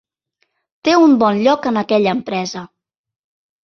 [0.89, 2.69] Té un bon lloc en aquella empresa.